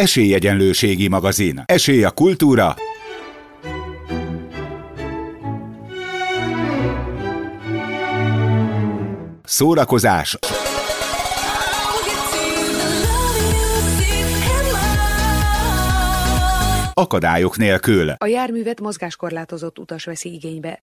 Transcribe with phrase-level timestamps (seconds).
[0.00, 1.62] Esélyegyenlőségi magazin.
[1.64, 2.74] Esély a kultúra.
[9.44, 10.38] Szórakozás.
[16.94, 18.10] Akadályok nélkül.
[18.10, 20.82] A járművet mozgáskorlátozott utas veszi igénybe.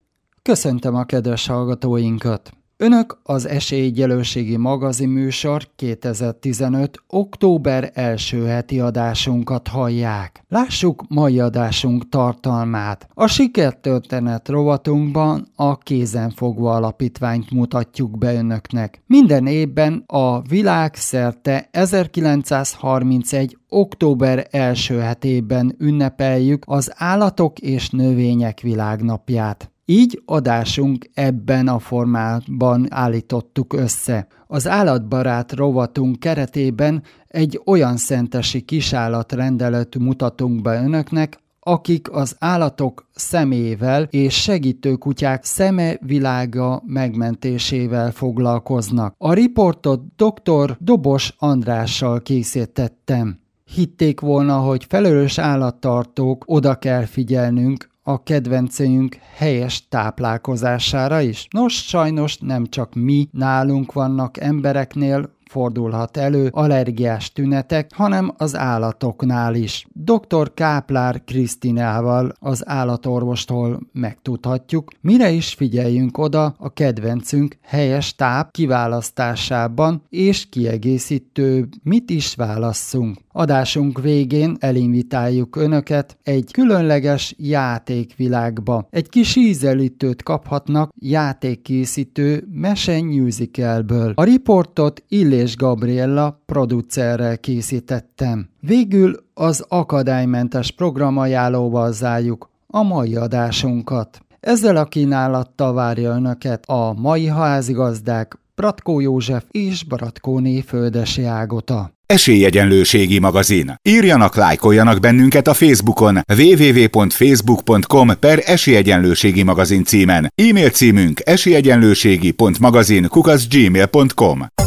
[0.43, 2.60] Köszöntöm a kedves hallgatóinkat!
[2.83, 7.03] Önök az Esélyegyelőségi magazin műsor 2015.
[7.07, 10.45] október első heti adásunkat hallják.
[10.49, 13.09] Lássuk mai adásunk tartalmát.
[13.15, 19.03] A sikertörténet rovatunkban a Kézenfogva alapítványt mutatjuk be önöknek.
[19.07, 29.71] Minden évben a világszerte 1931 október első hetében ünnepeljük az Állatok és Növények Világnapját.
[29.91, 34.27] Így adásunk ebben a formában állítottuk össze.
[34.47, 44.03] Az állatbarát rovatunk keretében egy olyan szentesi kisállatrendelet mutatunk be önöknek, akik az állatok szemével
[44.11, 49.15] és segítő kutyák szeme világa megmentésével foglalkoznak.
[49.19, 50.77] A riportot dr.
[50.79, 53.39] Dobos Andrással készítettem.
[53.75, 61.47] Hitték volna, hogy felelős állattartók oda kell figyelnünk a kedvencünk helyes táplálkozására is?
[61.51, 69.55] Nos, sajnos nem csak mi nálunk vannak embereknél fordulhat elő allergiás tünetek, hanem az állatoknál
[69.55, 69.87] is.
[69.93, 70.55] Dr.
[70.55, 80.49] Káplár Krisztinával, az állatorvostól megtudhatjuk, mire is figyeljünk oda a kedvencünk helyes táp kiválasztásában, és
[80.49, 83.19] kiegészítő mit is válasszunk.
[83.33, 88.87] Adásunk végén elinvitáljuk Önöket egy különleges játékvilágba.
[88.91, 94.13] Egy kis ízelítőt kaphatnak játékkészítő Mesen Musicalből.
[94.15, 98.49] A riportot Illés Gabriella producerrel készítettem.
[98.61, 104.21] Végül az akadálymentes program ajánlóval zárjuk a mai adásunkat.
[104.41, 111.93] Ezzel a kínálattal várja Önöket a mai házigazdák Bratkó József és Bratkóné Földesi Ágota.
[112.07, 113.75] Esélyegyenlőségi magazin.
[113.83, 120.33] Írjanak, lájkoljanak bennünket a Facebookon www.facebook.com per esélyegyenlőségi magazin címen.
[120.35, 124.60] E-mail címünk esélyegyenlőségi.magazin kukaszgmail.com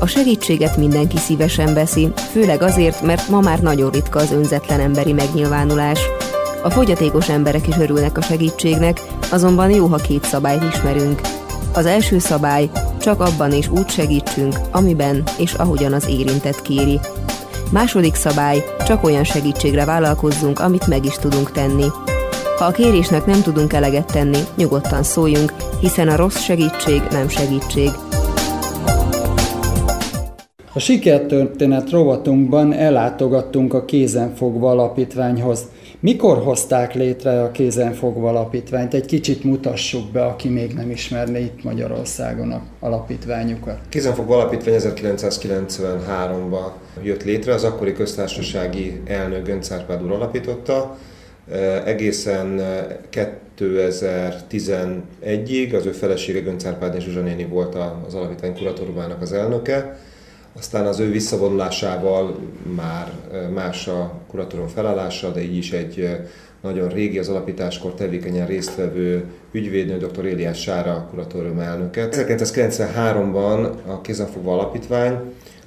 [0.00, 5.12] A segítséget mindenki szívesen veszi, főleg azért, mert ma már nagyon ritka az önzetlen emberi
[5.12, 6.00] megnyilvánulás.
[6.62, 11.20] A fogyatékos emberek is örülnek a segítségnek, azonban jó, ha két szabályt ismerünk–
[11.76, 12.70] az első szabály,
[13.00, 17.00] csak abban és úgy segítsünk, amiben és ahogyan az érintett kéri.
[17.70, 21.86] Második szabály, csak olyan segítségre vállalkozzunk, amit meg is tudunk tenni.
[22.58, 27.90] Ha a kérésnek nem tudunk eleget tenni, nyugodtan szóljunk, hiszen a rossz segítség nem segítség.
[30.76, 35.66] A sikertörténet rovatunkban ellátogattunk a Kézenfogva alapítványhoz.
[36.00, 38.94] Mikor hozták létre a Kézenfogva alapítványt?
[38.94, 43.78] Egy kicsit mutassuk be, aki még nem ismerné itt Magyarországon a alapítványukat.
[43.88, 46.70] Kézenfogva alapítvány 1993-ban
[47.02, 50.96] jött létre, az akkori köztársasági elnök Gönc Árpád úr alapította.
[51.84, 52.60] Egészen
[53.58, 57.76] 2011-ig az ő felesége Gönc Árpád Zsuzsa néni volt
[58.06, 59.96] az alapítvány kuratórumának az elnöke
[60.58, 62.38] aztán az ő visszavonulásával
[62.76, 63.12] már
[63.54, 66.08] más a kuratórium felállása, de így is egy
[66.62, 70.24] nagyon régi az alapításkor tevékenyen résztvevő ügyvédnő dr.
[70.24, 72.08] Éliás Sára kuratórium elnöke.
[72.10, 75.18] 1993-ban a Kézenfogva Alapítvány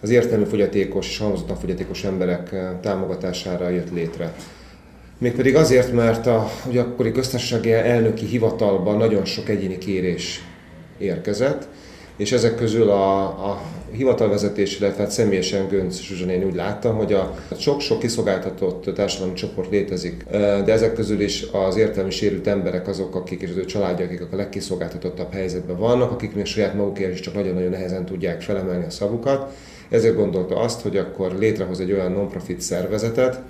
[0.02, 4.34] az értelmi fogyatékos és halmozottan fogyatékos emberek támogatására jött létre.
[5.18, 10.42] Mégpedig azért, mert a ugye akkori köztársasági elnöki hivatalban nagyon sok egyéni kérés
[10.98, 11.68] érkezett,
[12.20, 17.14] és ezek közül a, a hivatalvezetés, illetve hát személyesen Gönc Zsuzsan én úgy láttam, hogy
[17.14, 23.16] a sok-sok kiszolgáltatott társadalmi csoport létezik, de ezek közül is az értelmi sérült emberek azok,
[23.16, 27.20] akik és az ő családja, akik a legkiszolgáltatottabb helyzetben vannak, akik még saját magukért is
[27.20, 29.54] csak nagyon-nagyon nehezen tudják felemelni a szavukat.
[29.90, 33.42] Ezért gondolta azt, hogy akkor létrehoz egy olyan non-profit szervezetet,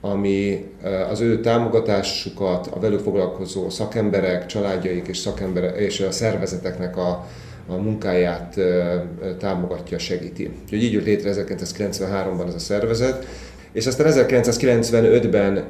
[0.00, 0.66] ami
[1.10, 7.26] az ő támogatásukat, a velük foglalkozó szakemberek, családjaik és szakemberek és a szervezeteknek a,
[7.68, 8.60] a munkáját
[9.38, 10.50] támogatja, segíti.
[10.62, 13.26] Úgyhogy így jött létre 1993-ban ez a szervezet,
[13.72, 15.64] és aztán 1995-ben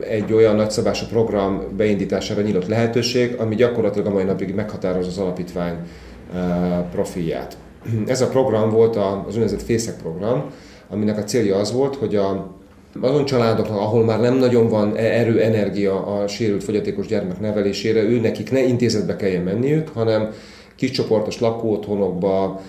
[0.00, 5.74] egy olyan nagyszabású program beindítására nyílt lehetőség, ami gyakorlatilag a mai napig meghatározza az alapítvány
[6.90, 7.56] profilját.
[8.06, 10.44] Ez a program volt az úgynevezett Fészek program,
[10.88, 12.54] aminek a célja az volt, hogy a,
[13.00, 18.20] azon családoknak, ahol már nem nagyon van erő, energia a sérült fogyatékos gyermek nevelésére, ő
[18.20, 20.32] nekik ne intézetbe kelljen menniük, hanem
[20.76, 22.60] kiscsoportos lakóotthonokba,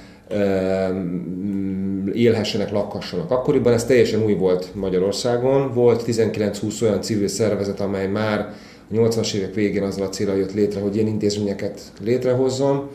[2.14, 3.32] élhessenek, lakhassanak.
[3.32, 5.74] Akkoriban ez teljesen új volt Magyarországon.
[5.74, 8.54] Volt 19-20 olyan civil szervezet, amely már
[8.92, 12.90] a 80-as évek végén azzal a célra jött létre, hogy ilyen intézményeket létrehozzon,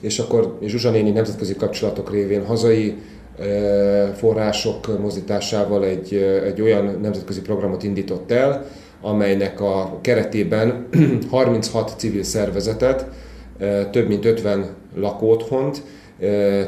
[0.00, 2.94] és akkor Zsuzsa néni nemzetközi kapcsolatok révén hazai
[4.14, 6.14] források mozdításával egy,
[6.44, 8.66] egy olyan nemzetközi programot indított el,
[9.00, 10.88] amelynek a keretében
[11.30, 13.06] 36 civil szervezetet,
[13.90, 15.82] több mint 50 lakóotthont,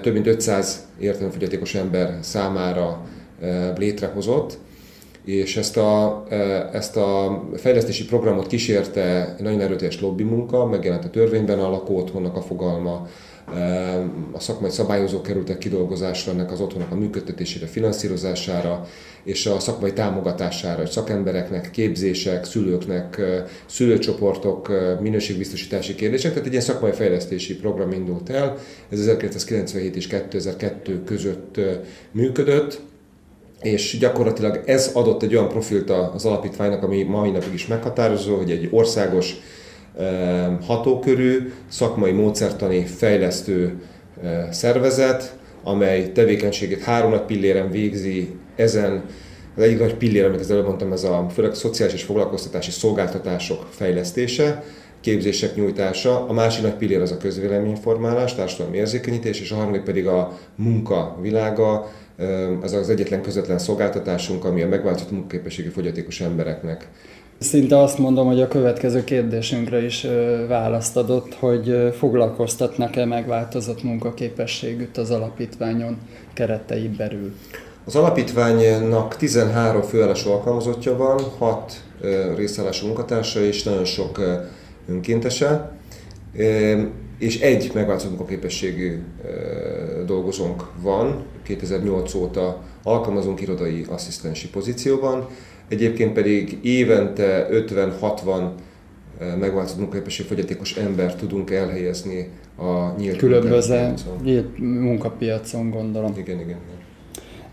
[0.02, 3.02] több mint 500 értelemfogyatékos ember számára
[3.76, 4.58] létrehozott,
[5.25, 6.25] és ezt a,
[6.73, 12.40] ezt a fejlesztési programot kísérte nagyon erőteljes lobby munka, megjelent a törvényben a lakóotthonnak a
[12.40, 13.08] fogalma,
[14.33, 18.87] a szakmai szabályozók kerültek kidolgozásra ennek az otthonnak a működtetésére, finanszírozására,
[19.25, 23.21] és a szakmai támogatására, hogy szakembereknek, képzések, szülőknek,
[23.67, 28.56] szülőcsoportok, minőségbiztosítási kérdések, tehát egy ilyen szakmai fejlesztési program indult el.
[28.91, 31.61] Ez 1997 és 2002 között
[32.12, 32.81] működött,
[33.62, 38.50] és gyakorlatilag ez adott egy olyan profilt az alapítványnak, ami mai napig is meghatározó, hogy
[38.50, 39.37] egy országos
[40.67, 43.83] hatókörű, szakmai módszertani fejlesztő
[44.50, 49.05] szervezet, amely tevékenységét három nagy pilléren végzi, ezen
[49.56, 53.67] az egyik nagy pillér, amit az előbb mondtam, ez a főleg szociális és foglalkoztatási szolgáltatások
[53.71, 54.65] fejlesztése,
[55.00, 60.06] képzések nyújtása, a másik nagy pillér az a közvéleményformálás, társadalmi érzékenyítés, és a harmadik pedig
[60.06, 61.93] a munka világa,
[62.62, 66.89] ez az egyetlen közvetlen szolgáltatásunk, ami a megváltozott munkaképességű fogyatékos embereknek
[67.38, 70.06] Szinte azt mondom, hogy a következő kérdésünkre is
[70.49, 75.99] választ adott, hogy foglalkoztatnak-e megváltozott munkaképességűt az alapítványon
[76.32, 77.35] keretei belül.
[77.85, 81.82] Az alapítványnak 13 főállású alkalmazottja van, 6
[82.37, 84.20] részállású munkatársa és nagyon sok
[84.88, 85.73] önkéntese,
[87.19, 89.02] és egy megváltozott munkaképességű
[90.06, 95.29] dolgozónk van, 2008 óta alkalmazunk irodai asszisztensi pozícióban,
[95.69, 98.50] Egyébként pedig évente 50-60
[99.19, 104.23] eh, megváltozott munkaképesség fogyatékos ember tudunk elhelyezni a nyílt Különböző munkapiacon.
[104.23, 106.12] nyílt munkapiacon gondolom.
[106.17, 106.56] Igen, igen.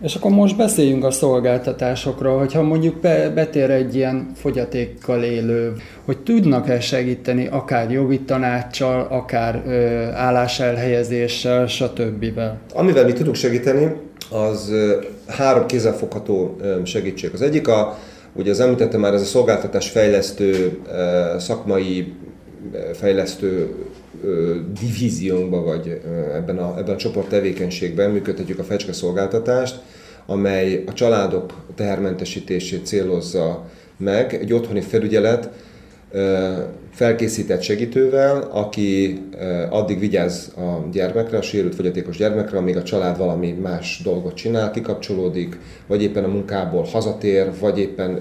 [0.01, 2.99] És akkor most beszéljünk a szolgáltatásokról, hogyha mondjuk
[3.33, 5.73] betér egy ilyen fogyatékkal élő,
[6.05, 12.39] hogy tudnak-e segíteni akár jogi tanácssal, akár ö, álláselhelyezéssel, stb.
[12.73, 13.91] Amivel mi tudunk segíteni,
[14.29, 14.71] az
[15.27, 17.29] három kézzelfogható segítség.
[17.33, 17.97] Az egyik a,
[18.33, 20.79] ugye az említettem már, ez a szolgáltatás fejlesztő,
[21.37, 22.13] szakmai
[22.93, 23.75] fejlesztő
[24.79, 26.01] divíziónkban, vagy
[26.33, 29.79] ebben a, ebben a csoport tevékenységben működtetjük a fecske szolgáltatást,
[30.25, 33.65] amely a családok tehermentesítését célozza
[33.97, 34.33] meg.
[34.33, 35.49] Egy otthoni felügyelet,
[36.91, 39.21] felkészített segítővel, aki
[39.69, 44.71] addig vigyáz a gyermekre, a sérült fogyatékos gyermekre, amíg a család valami más dolgot csinál,
[44.71, 48.19] kikapcsolódik, vagy éppen a munkából hazatér, vagy éppen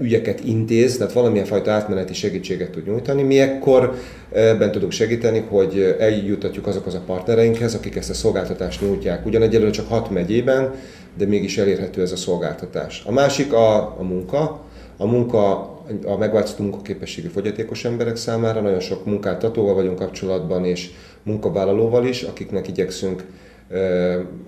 [0.00, 3.22] ügyeket intéz, tehát valamilyen fajta átmeneti segítséget tud nyújtani.
[3.22, 3.94] Mi ekkor
[4.32, 9.26] ebben tudunk segíteni, hogy eljutatjuk azokhoz a partnereinkhez, akik ezt a szolgáltatást nyújtják.
[9.26, 10.74] Ugyan egyelőre csak hat megyében,
[11.18, 13.02] de mégis elérhető ez a szolgáltatás.
[13.06, 14.64] A másik a, a munka,
[14.96, 15.70] a munka
[16.04, 20.90] a megváltozott munkaképességű fogyatékos emberek számára, nagyon sok munkáltatóval vagyunk kapcsolatban, és
[21.22, 23.24] munkavállalóval is, akiknek igyekszünk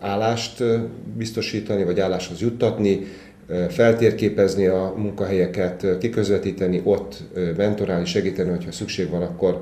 [0.01, 0.63] állást
[1.17, 3.07] biztosítani, vagy álláshoz juttatni,
[3.69, 7.23] feltérképezni a munkahelyeket, kiközvetíteni, ott
[7.57, 9.61] mentorálni, segíteni, hogyha szükség van, akkor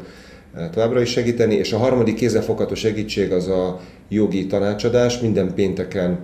[0.70, 1.54] továbbra is segíteni.
[1.54, 5.20] És a harmadik kézzelfogható segítség az a jogi tanácsadás.
[5.20, 6.18] Minden pénteken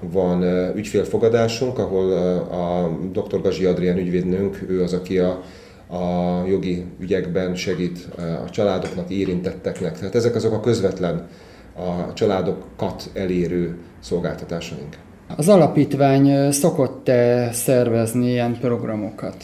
[0.00, 0.42] van
[0.76, 2.12] ügyfélfogadásunk, ahol
[2.50, 3.40] a dr.
[3.40, 5.42] Gazsi Adrián ügyvédnőnk, ő az, aki a,
[5.86, 8.08] a jogi ügyekben segít
[8.46, 9.98] a családoknak, érintetteknek.
[9.98, 11.28] Tehát ezek azok a közvetlen
[11.76, 14.96] a családokat elérő szolgáltatásaink.
[15.36, 19.34] Az alapítvány szokott-e szervezni ilyen programokat?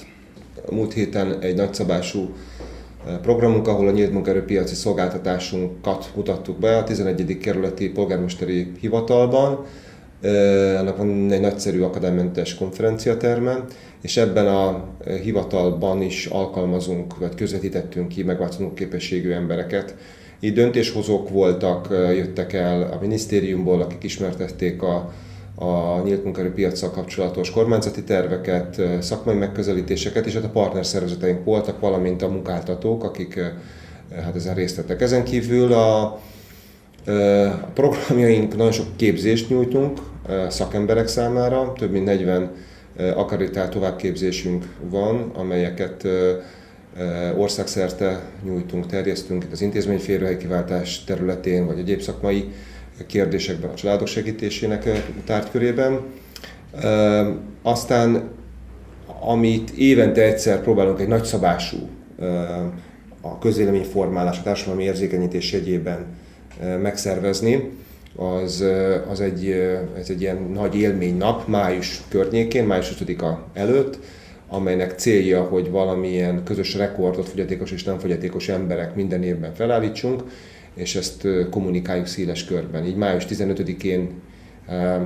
[0.69, 2.35] A múlt héten egy nagyszabású
[3.23, 7.39] programunk, ahol a nyílt munkaerőpiaci szolgáltatásunkat mutattuk be a 11.
[7.39, 9.65] kerületi polgármesteri hivatalban,
[10.79, 13.65] annak van egy nagyszerű akadálymentes konferenciaterme,
[14.03, 14.85] és ebben a
[15.23, 19.95] hivatalban is alkalmazunk, vagy közvetítettünk ki megváltozó képességű embereket.
[20.41, 25.13] Így döntéshozók voltak, jöttek el a minisztériumból, akik ismertették a,
[25.59, 32.29] a nyílt munkaerőpiacsal kapcsolatos kormányzati terveket, szakmai megközelítéseket, és hát a partnerszervezeteink voltak, valamint a
[32.29, 33.41] munkáltatók, akik
[34.15, 35.01] hát ezen részt vettek.
[35.01, 36.21] Ezen kívül a, a
[37.75, 39.99] programjaink nagyon sok képzést nyújtunk
[40.49, 42.51] szakemberek számára, több mint 40
[43.15, 46.09] akaritált továbbképzésünk van, amelyeket
[47.37, 52.53] országszerte nyújtunk, terjesztünk az intézményférőhely kiváltás területén, vagy egyéb szakmai
[53.07, 56.01] kérdésekben a családok segítésének tárgykörében.
[57.63, 58.31] Aztán,
[59.21, 61.89] amit évente egyszer próbálunk egy nagyszabású
[63.21, 66.07] a közvéleményformálás, a társadalmi érzékenyítés jegyében
[66.83, 67.71] megszervezni,
[68.17, 68.65] az,
[69.11, 69.51] az egy,
[69.99, 73.99] ez egy ilyen nagy élménynap május környékén, május 5-a előtt,
[74.49, 80.23] amelynek célja, hogy valamilyen közös rekordot fogyatékos és nem fogyatékos emberek minden évben felállítsunk,
[80.77, 82.85] és ezt kommunikáljuk széles körben.
[82.85, 84.11] Így május 15-én,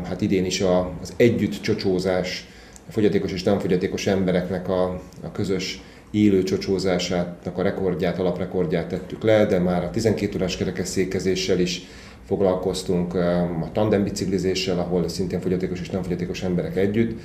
[0.04, 0.60] hát idén is
[1.00, 2.48] az együtt csocsózás,
[2.88, 9.22] a fogyatékos és nem fogyatékos embereknek a, a közös élő csocsózásának a rekordját, alaprekordját tettük
[9.22, 11.82] le, de már a 12 órás kerekesszékezéssel is
[12.26, 17.20] foglalkoztunk, a tandem biciklizéssel, ahol szintén fogyatékos és nem fogyatékos emberek együtt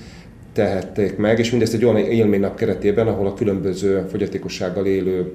[0.53, 5.33] tehették meg, és mindezt egy olyan élménynap keretében, ahol a különböző fogyatékossággal élő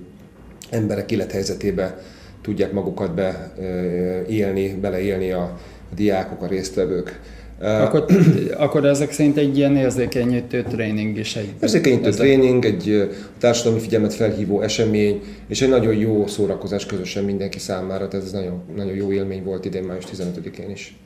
[0.71, 1.99] emberek élethelyzetébe
[2.43, 5.43] tudják magukat beélni, beleélni a,
[5.91, 7.21] a diákok, a résztvevők.
[7.61, 8.05] Akkor,
[8.57, 11.55] akkor ezek szerint egy ilyen érzékenyítő tréning is egy...
[11.63, 12.21] Érzékenyítő ezek...
[12.21, 18.27] tréning, egy társadalmi figyelmet felhívó esemény, és egy nagyon jó szórakozás közösen mindenki számára, tehát
[18.27, 20.97] ez nagyon, nagyon jó élmény volt idén május 15-én is.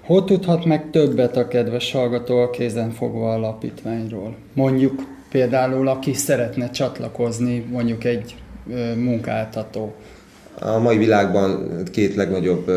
[0.00, 4.36] Hogy tudhat meg többet a kedves hallgató a kézenfogva alapítványról?
[4.54, 8.34] Mondjuk például, aki szeretne csatlakozni, mondjuk egy
[8.96, 9.94] munkáltató.
[10.58, 12.70] A mai világban két legnagyobb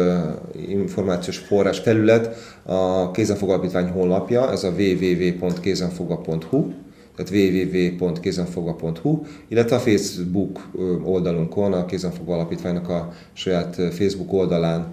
[0.67, 6.71] információs forrás felület a Kézenfog Alapítvány honlapja, ez a www.kézenfoga.hu,
[7.15, 10.69] tehát www.kézenfoga.hu, illetve a Facebook
[11.03, 14.87] oldalunkon, a Kézenfog Alapítványnak a saját Facebook oldalán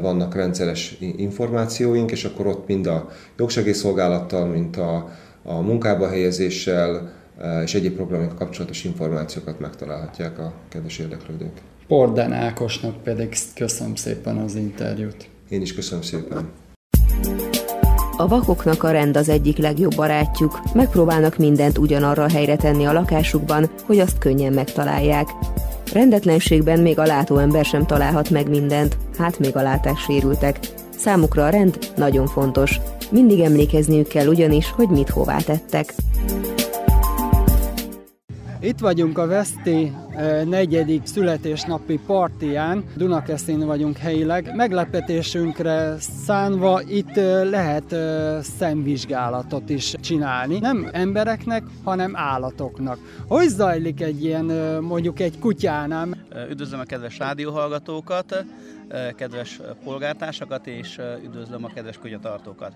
[0.00, 5.10] vannak rendszeres információink, és akkor ott mind a jogsegélyszolgálattal, mint a,
[5.42, 7.12] a munkába helyezéssel
[7.64, 11.60] és egyéb programokkal kapcsolatos információkat megtalálhatják a kedves érdeklődők.
[11.92, 15.28] Pordán Ákosnak pedig köszönöm szépen az interjút.
[15.48, 16.50] Én is köszönöm szépen.
[18.16, 22.92] A vakoknak a rend az egyik legjobb barátjuk, megpróbálnak mindent ugyanarra a helyre tenni a
[22.92, 25.28] lakásukban, hogy azt könnyen megtalálják.
[25.92, 30.58] Rendetlenségben még a látóember sem találhat meg mindent, hát még a látás sérültek.
[30.96, 32.80] Számukra a rend nagyon fontos.
[33.10, 35.94] Mindig emlékezniük kell ugyanis, hogy mit hová tettek.
[38.60, 39.92] Itt vagyunk a Veszti
[40.44, 44.54] negyedik születésnapi partiján, Dunakeszin vagyunk helyileg.
[44.54, 47.14] Meglepetésünkre szánva itt
[47.50, 47.94] lehet
[48.42, 50.58] szemvizsgálatot is csinálni.
[50.58, 52.98] Nem embereknek, hanem állatoknak.
[53.28, 54.44] Hogy zajlik egy ilyen,
[54.80, 56.08] mondjuk egy kutyánál?
[56.50, 58.44] Üdvözlöm a kedves rádióhallgatókat!
[59.16, 62.72] kedves polgártársakat, és üdvözlöm a kedves kutyatartókat.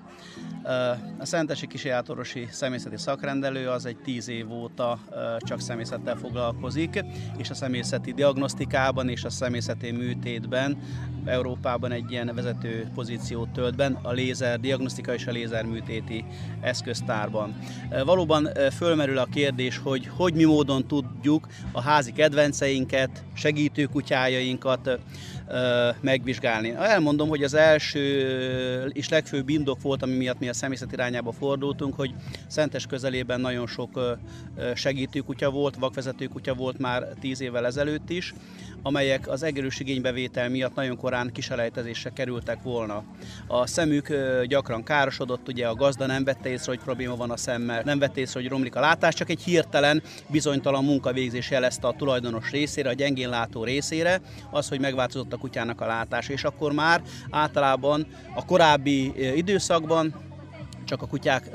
[1.19, 4.99] A Szentesi Kisijátorosi személyzeti szakrendelő az egy tíz év óta
[5.39, 7.05] csak szemészettel foglalkozik,
[7.37, 10.77] és a személyzeti diagnosztikában és a személyzeti műtétben
[11.25, 16.25] Európában egy ilyen vezető pozíciót tölt ben a lézer diagnosztika és a lézer műtéti
[16.61, 17.55] eszköztárban.
[18.05, 24.99] Valóban fölmerül a kérdés, hogy hogy mi módon tudjuk a házi kedvenceinket, segítőkutyájainkat
[26.01, 26.71] megvizsgálni.
[26.71, 31.95] Elmondom, hogy az első és legfőbb indok volt, ami miatt mi a személyzet irányába fordultunk,
[31.95, 32.15] hogy
[32.47, 34.19] Szentes közelében nagyon sok
[34.75, 38.35] segítőkutya volt, vakvezető kutya volt már tíz évvel ezelőtt is,
[38.87, 43.05] amelyek az egerős igénybevétel miatt nagyon korán kiselejtezésre kerültek volna.
[43.47, 44.13] A szemük
[44.45, 48.21] gyakran károsodott, ugye a gazda nem vette észre, hogy probléma van a szemmel, nem vette
[48.21, 52.93] észre, hogy romlik a látás, csak egy hirtelen bizonytalan munkavégzés jelezte a tulajdonos részére, a
[52.93, 58.45] gyengén látó részére, az, hogy megváltozott a kutyának a látás, és akkor már általában a
[58.45, 60.15] korábbi időszakban
[60.87, 61.51] csak a kutyák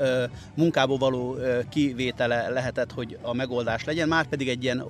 [0.53, 1.37] munkából való
[1.69, 4.83] kivétele lehetett, hogy a megoldás legyen, már pedig egy ilyen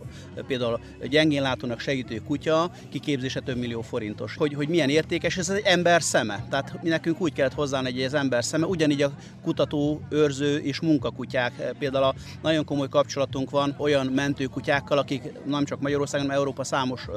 [0.48, 0.80] például
[1.10, 4.36] gyengén látónak segítő kutya kiképzése több millió forintos.
[4.36, 6.46] Hogy, hogy milyen értékes, ez egy ember szeme.
[6.50, 9.12] Tehát mi nekünk úgy kellett hozzá egy az ember szeme, ugyanígy a
[9.44, 11.74] kutató, őrző és munkakutyák.
[11.80, 17.08] Például a nagyon komoly kapcsolatunk van olyan mentőkutyákkal, akik nem csak Magyarországon, hanem Európa számos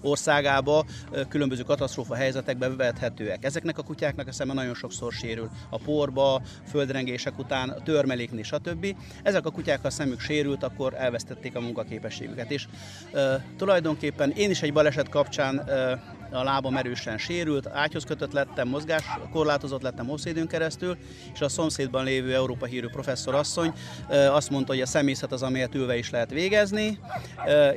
[0.00, 0.84] országába
[1.28, 3.44] különböző katasztrófa helyzetekbe bevethetőek.
[3.44, 5.50] Ezeknek a kutyáknak a szeme nagyon sokszor sérül.
[5.70, 6.42] A porba,
[6.74, 8.96] földrengések után, törmelékni, stb.
[9.22, 12.50] Ezek a kutyák, ha a szemük sérült, akkor elvesztették a munkaképességüket.
[12.50, 12.66] És
[13.12, 18.68] e, tulajdonképpen én is egy baleset kapcsán e, a lábam erősen sérült, ágyhoz kötött lettem,
[18.68, 20.96] mozgás korlátozott lettem hosszú keresztül,
[21.34, 23.72] és a szomszédban lévő Európa hírű professzor asszony
[24.08, 26.98] azt mondta, hogy a személyzet az, amelyet ülve is lehet végezni,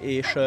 [0.01, 0.37] és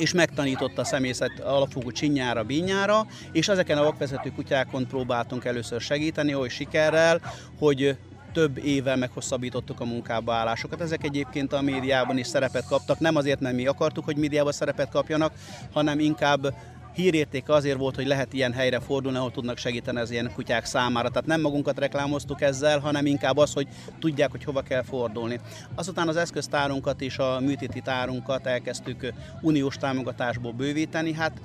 [0.00, 6.34] és megtanította a személyzet alapfogú csinyára, bínyára, és ezeken a vakvezető kutyákon próbáltunk először segíteni,
[6.34, 7.20] oly sikerrel,
[7.58, 7.96] hogy
[8.32, 10.80] több évvel meghosszabbítottuk a munkába állásokat.
[10.80, 14.90] Ezek egyébként a médiában is szerepet kaptak, nem azért, mert mi akartuk, hogy médiában szerepet
[14.90, 15.32] kapjanak,
[15.72, 16.54] hanem inkább
[16.94, 21.08] hírértéke azért volt, hogy lehet ilyen helyre fordulni, ahol tudnak segíteni az ilyen kutyák számára.
[21.08, 23.68] Tehát nem magunkat reklámoztuk ezzel, hanem inkább az, hogy
[23.98, 25.40] tudják, hogy hova kell fordulni.
[25.74, 31.12] Azután az eszköztárunkat és a műtéti tárunkat elkezdtük uniós támogatásból bővíteni.
[31.12, 31.40] Hát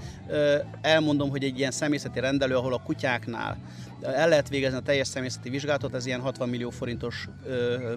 [0.81, 3.57] elmondom, hogy egy ilyen személyzeti rendelő, ahol a kutyáknál
[4.01, 7.29] el lehet végezni a teljes személyzeti vizsgálatot, ez ilyen 60 millió forintos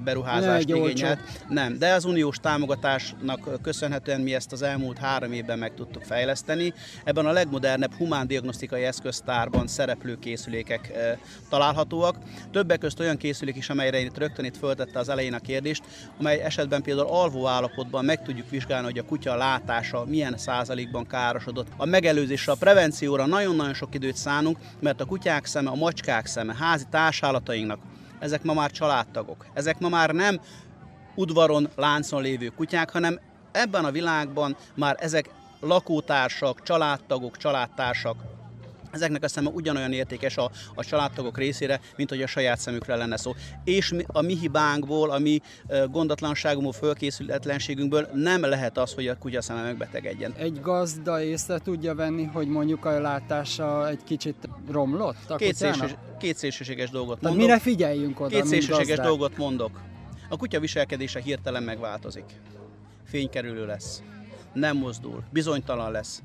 [0.04, 1.20] beruházást igényelt.
[1.48, 6.72] Nem, de az uniós támogatásnak köszönhetően mi ezt az elmúlt három évben meg tudtuk fejleszteni.
[7.04, 10.92] Ebben a legmodernebb humán diagnosztikai eszköztárban szereplő készülékek
[11.48, 12.16] találhatóak.
[12.52, 15.82] Többek között olyan készülék is, amelyre itt rögtön itt föltette az elején a kérdést,
[16.18, 21.66] amely esetben például alvó állapotban meg tudjuk vizsgálni, hogy a kutya látása milyen százalékban károsodott.
[21.76, 26.54] A megelőzésre, a prevencióra nagyon-nagyon sok időt szánunk, mert a kutyák szeme, a macskák szeme,
[26.58, 27.78] házi társállatainknak,
[28.18, 29.46] ezek ma már családtagok.
[29.54, 30.40] Ezek ma már nem
[31.14, 33.18] udvaron, láncon lévő kutyák, hanem
[33.52, 38.16] ebben a világban már ezek lakótársak, családtagok, családtársak,
[38.90, 43.16] ezeknek a szeme ugyanolyan értékes a, a családtagok részére, mint hogy a saját szemükre lenne
[43.16, 43.34] szó.
[43.64, 45.40] És mi, a mi hibánkból, a mi
[45.90, 50.32] gondatlanságunkból, fölkészületlenségünkből nem lehet az, hogy a kutya szeme megbetegedjen.
[50.32, 55.94] Egy gazda észre tudja venni, hogy mondjuk a látása egy kicsit romlott a két, szélsős,
[56.18, 57.40] két szélsőséges dolgot mondok.
[57.40, 59.80] mire figyeljünk oda, Két szélsőséges dolgot mondok.
[60.28, 62.24] A kutya viselkedése hirtelen megváltozik.
[63.04, 64.02] Fénykerülő lesz.
[64.58, 65.22] Nem mozdul.
[65.32, 66.22] Bizonytalan lesz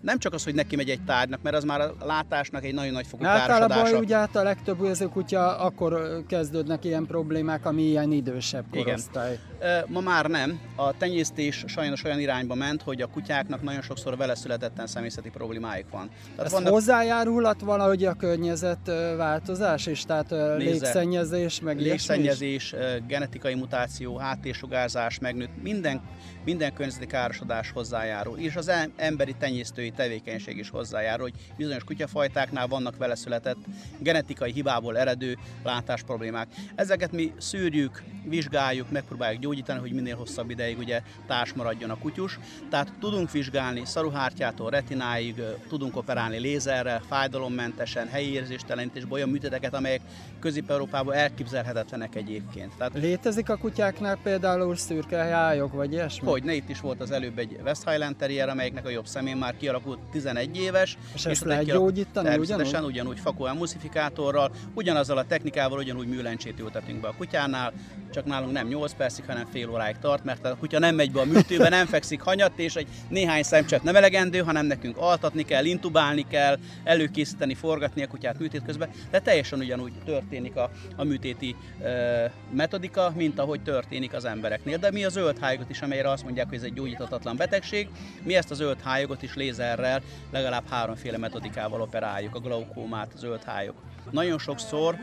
[0.00, 2.92] nem csak az, hogy neki megy egy tárgynak, mert az már a látásnak egy nagyon
[2.92, 8.64] nagy fokú Általában ugye hát a legtöbb kutya akkor kezdődnek ilyen problémák, ami ilyen idősebb
[8.70, 9.38] korosztály.
[9.58, 9.84] Igen.
[9.86, 10.60] Ma már nem.
[10.76, 15.86] A tenyésztés sajnos olyan irányba ment, hogy a kutyáknak nagyon sokszor vele születetten személyzeti problémáik
[15.90, 16.10] van.
[16.30, 16.72] Tehát Ez vannak...
[16.72, 20.04] hozzájárulhat valahogy a környezet változás is?
[20.04, 22.74] Tehát Nézze, légszennyezés, meg Légszennyezés,
[23.06, 26.00] genetikai mutáció, háttérsugárzás megnőtt, minden,
[26.44, 28.38] minden környezeti károsodás hozzájárul.
[28.38, 33.58] És az emberi tenyésztői erdői tevékenység is hozzájárul, hogy bizonyos kutyafajtáknál vannak vele született
[33.98, 36.48] genetikai hibából eredő látás problémák.
[36.74, 42.38] Ezeket mi szűrjük, vizsgáljuk, megpróbáljuk gyógyítani, hogy minél hosszabb ideig ugye társ maradjon a kutyus.
[42.70, 50.00] Tehát tudunk vizsgálni szaruhártyától retináig, tudunk operálni lézerrel, fájdalommentesen, helyi érzéstelenítésben olyan műtéteket, amelyek
[50.40, 52.72] Közép-Európában elképzelhetetlenek egyébként.
[52.76, 56.26] Tehát, Létezik a kutyáknál például szürke vagy ilyesmi?
[56.26, 59.36] Hogy ne itt is volt az előbb egy West Highland Terrier, amelyiknek a jobb szemén
[59.36, 60.98] már kialakult kialakult 11 éves.
[61.14, 67.00] És, és ezt lehet gyógyítani Természetesen ugyanúgy, ugyanúgy fakóemulszifikátorral, ugyanazzal a technikával ugyanúgy műlencsét ültetünk
[67.00, 67.72] be a kutyánál,
[68.12, 71.20] csak nálunk nem 8 percig, hanem fél óráig tart, mert a kutya nem megy be
[71.20, 75.64] a műtőbe, nem fekszik hanyat, és egy néhány szemcsepp nem elegendő, hanem nekünk altatni kell,
[75.64, 81.56] intubálni kell, előkészíteni, forgatni a kutyát műtét közben, de teljesen ugyanúgy történik a, a műtéti
[81.82, 84.78] e, metodika, mint ahogy történik az embereknél.
[84.78, 87.88] De mi a zöld hájogot is, amelyre azt mondják, hogy ez egy gyógyíthatatlan betegség,
[88.22, 89.34] mi ezt a zöld hájogot is
[89.68, 93.74] lézerrel legalább háromféle metodikával operáljuk, a glaukómát, a zöld hályok.
[94.10, 94.96] Nagyon sokszor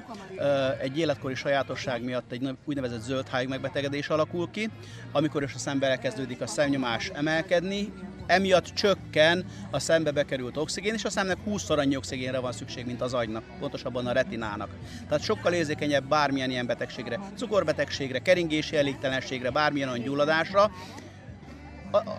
[0.81, 4.69] egy életkori sajátosság miatt egy úgynevezett zöld megbetegedés alakul ki,
[5.11, 7.93] amikor is a szembe elkezdődik a szemnyomás emelkedni,
[8.25, 13.01] emiatt csökken a szembe bekerült oxigén, és a szemnek 20-szor annyi oxigénre van szükség, mint
[13.01, 14.69] az agynak, pontosabban a retinának.
[15.07, 20.71] Tehát sokkal érzékenyebb bármilyen ilyen betegségre, cukorbetegségre, keringési elégtelenségre, bármilyen olyan gyulladásra,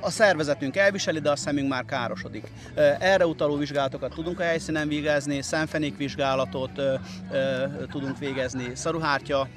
[0.01, 2.51] a, szervezetünk elviseli, de a szemünk már károsodik.
[2.99, 6.81] Erre utaló vizsgálatokat tudunk a helyszínen végezni, szemfenék vizsgálatot
[7.91, 9.49] tudunk végezni, szaruhártya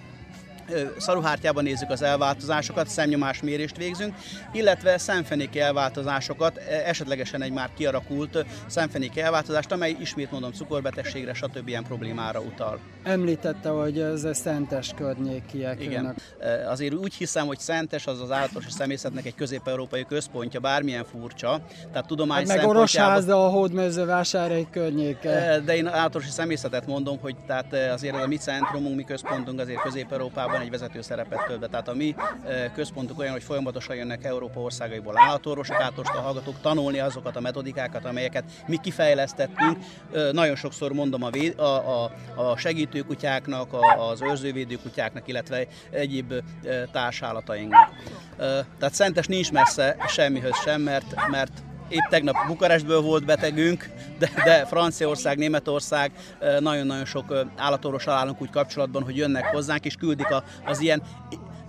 [0.97, 4.15] szaruhártyában nézzük az elváltozásokat, szemnyomás mérést végzünk,
[4.51, 11.67] illetve szemfenéki elváltozásokat, e, esetlegesen egy már kiarakult szemfenéki elváltozást, amely ismét mondom cukorbetegségre, stb.
[11.67, 12.79] ilyen problémára utal.
[13.03, 15.83] Említette, hogy ez Szentes környékiek.
[15.83, 16.15] Igen.
[16.67, 21.61] Azért úgy hiszem, hogy Szentes az az állatos szemészetnek egy közép-európai központja, bármilyen furcsa.
[21.91, 25.59] Tehát tudomány hát meg Orosháza, a Hódmezővásárhely környéke.
[25.65, 30.58] De én állatos szemészetet mondom, hogy tehát azért a mi centrumunk, mi központunk azért Közép-Európában
[30.61, 31.67] egy vezető szerepet tölt be.
[31.67, 32.15] Tehát a mi
[32.73, 38.43] központunk olyan, hogy folyamatosan jönnek Európa országaiból állatorvosok, átorvosok, hallgatók tanulni azokat a metodikákat, amelyeket
[38.67, 39.77] mi kifejlesztettünk.
[40.31, 46.33] Nagyon sokszor mondom a, véd, a, a, a segítőkutyáknak, a, az őrzővédőkutyáknak, illetve egyéb
[46.91, 47.89] társállatainknak.
[48.79, 51.51] Tehát Szentes nincs messze semmihöz sem, mert, mert
[51.89, 56.11] épp tegnap Bukarestből volt betegünk, de, de Franciaország, Németország,
[56.59, 61.01] nagyon-nagyon sok állatorvos állunk úgy kapcsolatban, hogy jönnek hozzánk, és küldik a, az ilyen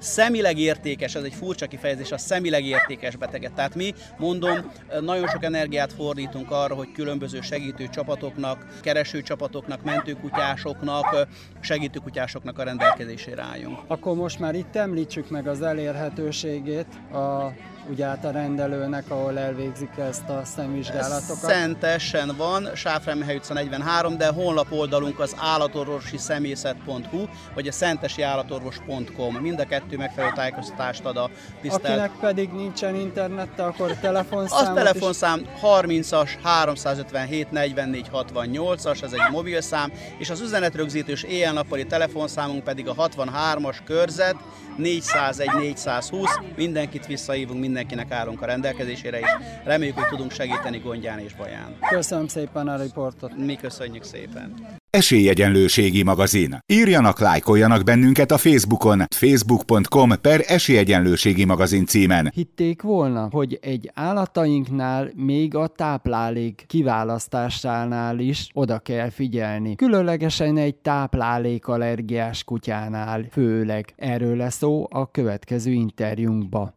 [0.00, 3.52] szemileg értékes, ez egy furcsa kifejezés, a szemileg értékes beteget.
[3.52, 11.28] Tehát mi, mondom, nagyon sok energiát fordítunk arra, hogy különböző segítő csapatoknak, kereső csapatoknak, mentőkutyásoknak,
[11.60, 13.78] segítőkutyásoknak a rendelkezésére álljunk.
[13.86, 17.52] Akkor most már itt említsük meg az elérhetőségét a
[17.90, 21.50] ugye hát a rendelőnek, ahol elvégzik ezt a szemvizsgálatokat?
[21.50, 27.24] Szentesen van, Sáfremhely utca 43, de honlap oldalunk az állatorvosi személyzet.hu,
[27.54, 29.34] vagy a szentesi állatorvos.com.
[29.34, 31.84] Mind a kettő megfelelő tájékoztatást ad a tisztelt.
[31.84, 34.66] Akinek pedig nincsen internette, akkor telefonszám.
[34.66, 42.88] Az telefonszám 30-as 357 44 68-as, ez egy mobilszám, és az üzenetrögzítős éjjel-nappali telefonszámunk pedig
[42.88, 44.36] a 63-as körzet
[44.76, 46.38] 401 420.
[46.56, 49.26] Mindenkit visszahívunk, mindenkinek állunk a rendelkezésére, és
[49.64, 51.76] reméljük, hogy tudunk segíteni gondján és baján.
[51.88, 53.36] Köszönöm szépen a riportot.
[53.36, 54.78] Mi köszönjük szépen.
[54.90, 56.58] Esélyegyenlőségi magazin.
[56.66, 62.30] Írjanak, lájkoljanak bennünket a Facebookon, facebook.com per esélyegyenlőségi magazin címen.
[62.34, 69.74] Hitték volna, hogy egy állatainknál még a táplálék kiválasztásánál is oda kell figyelni.
[69.74, 73.92] Különlegesen egy táplálékallergiás kutyánál főleg.
[73.96, 76.74] Erről lesz szó a következő interjúnkba.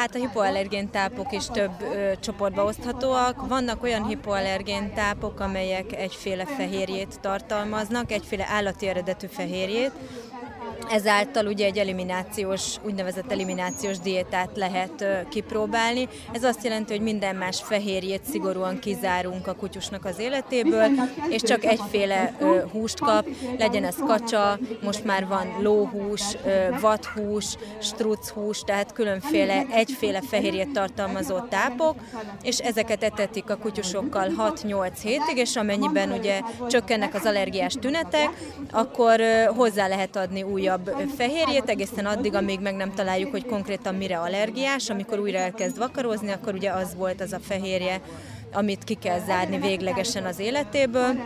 [0.00, 3.48] Hát a hipoallergén tápok is több ö, csoportba oszthatóak.
[3.48, 9.92] Vannak olyan hipoallergén tápok, amelyek egyféle fehérjét tartalmaznak, egyféle állati eredetű fehérjét,
[10.88, 16.08] ezáltal ugye egy eliminációs, úgynevezett eliminációs diétát lehet kipróbálni.
[16.32, 20.88] Ez azt jelenti, hogy minden más fehérjét szigorúan kizárunk a kutyusnak az életéből,
[21.28, 22.34] és csak egyféle
[22.72, 23.26] húst kap,
[23.58, 26.36] legyen ez kacsa, most már van lóhús,
[26.80, 31.94] vathús, struchús, tehát különféle egyféle fehérjét tartalmazó tápok,
[32.42, 38.28] és ezeket etetik a kutyusokkal 6-8 hétig, és amennyiben ugye csökkennek az allergiás tünetek,
[38.70, 39.20] akkor
[39.56, 44.18] hozzá lehet adni újabb újabb fehérjét, egészen addig, amíg meg nem találjuk, hogy konkrétan mire
[44.18, 44.90] allergiás.
[44.90, 48.00] Amikor újra elkezd vakarozni, akkor ugye az volt az a fehérje,
[48.52, 51.16] amit ki kell zárni véglegesen az életéből.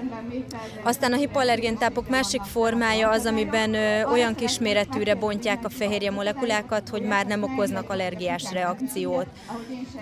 [0.83, 7.03] Aztán a hipoallergén tápok másik formája az, amiben olyan kisméretűre bontják a fehérje molekulákat, hogy
[7.03, 9.27] már nem okoznak allergiás reakciót.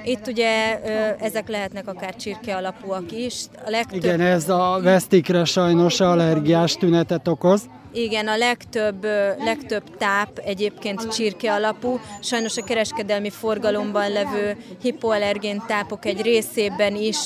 [0.04, 0.80] Itt ugye
[1.18, 3.44] ezek lehetnek akár csirke alapúak is.
[3.66, 4.04] A legtöbb...
[4.04, 7.68] Igen, ez a vesztikre sajnos allergiás tünetet okoz.
[7.94, 9.04] Igen, a legtöbb,
[9.38, 12.00] legtöbb táp egyébként csirke alapú.
[12.20, 17.18] Sajnos a kereskedelmi forgalomban levő hipoallergén tápok egy részében is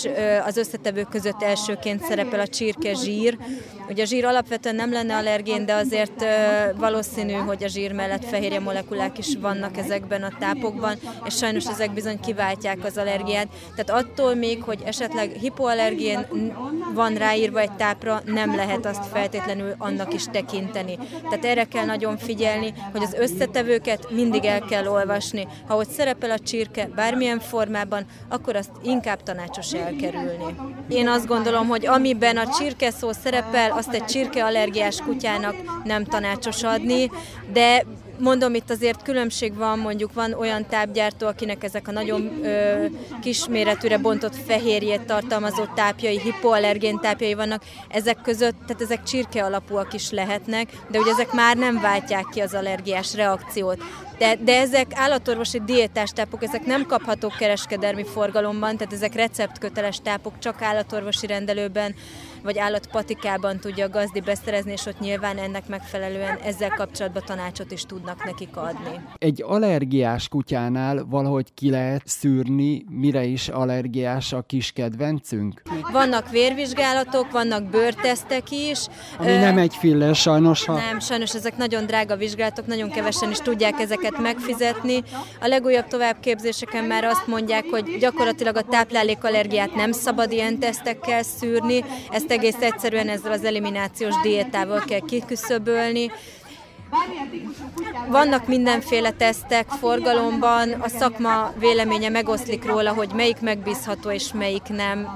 [0.47, 3.39] az összetevők között elsőként szerepel a csirke zsír.
[3.89, 6.25] Ugye a zsír alapvetően nem lenne allergén, de azért
[6.77, 11.93] valószínű, hogy a zsír mellett fehérje molekulák is vannak ezekben a tápokban, és sajnos ezek
[11.93, 13.49] bizony kiváltják az allergiát.
[13.77, 16.27] Tehát attól még, hogy esetleg hipoallergén
[16.95, 20.99] van ráírva egy tápra, nem lehet azt feltétlenül annak is tekinteni tekinteni.
[21.23, 25.47] Tehát erre kell nagyon figyelni, hogy az összetevőket mindig el kell olvasni.
[25.69, 30.55] Ha ott szerepel a csirke bármilyen formában, akkor azt inkább tanácsos elkerülni.
[30.89, 36.05] Én azt gondolom, hogy amiben a csirke szó szerepel, azt egy csirke allergiás kutyának nem
[36.05, 37.11] tanácsos adni,
[37.53, 37.85] de
[38.19, 42.85] Mondom, itt azért különbség van, mondjuk van olyan tápgyártó, akinek ezek a nagyon ö,
[43.21, 50.11] kisméretűre bontott fehérjét tartalmazó tápjai, hipoallergén tápjai vannak, ezek között, tehát ezek csirke alapúak is
[50.11, 53.83] lehetnek, de ugye ezek már nem váltják ki az allergiás reakciót.
[54.19, 60.39] De, de ezek állatorvosi diétás tápok, ezek nem kaphatók kereskedelmi forgalomban, tehát ezek receptköteles tápok,
[60.39, 61.95] csak állatorvosi rendelőben
[62.43, 67.83] vagy állatpatikában tudja a gazdi beszerezni, és ott nyilván ennek megfelelően ezzel kapcsolatban tanácsot is
[67.83, 69.01] tudnak nekik adni.
[69.19, 75.63] Egy allergiás kutyánál valahogy ki lehet szűrni, mire is allergiás a kis kedvencünk?
[75.93, 78.87] Vannak vérvizsgálatok, vannak bőrtesztek is.
[79.19, 80.65] Ami Ö, nem egy filler sajnos.
[80.65, 80.75] Ha...
[80.75, 85.03] Nem, sajnos ezek nagyon drága vizsgálatok, nagyon kevesen is tudják ezeket megfizetni.
[85.41, 91.85] A legújabb továbbképzéseken már azt mondják, hogy gyakorlatilag a táplálékallergiát nem szabad ilyen tesztekkel szűrni,
[92.11, 96.11] ezt egész egyszerűen ezzel az eliminációs diétával kell kiküszöbölni.
[98.11, 105.07] Vannak mindenféle tesztek forgalomban, a szakma véleménye megoszlik róla, hogy melyik megbízható és melyik nem.